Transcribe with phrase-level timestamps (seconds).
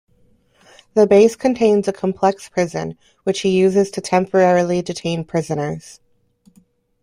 [0.95, 5.99] The base contains a complex prison, which he uses to temporarily detain prisoners.